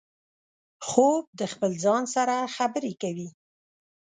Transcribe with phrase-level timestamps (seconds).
[0.87, 3.29] خوب د خپل ځان سره خبرې دي